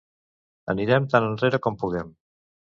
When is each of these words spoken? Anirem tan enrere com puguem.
Anirem 0.73 1.05
tan 1.13 1.29
enrere 1.29 1.63
com 1.69 1.81
puguem. 1.85 2.13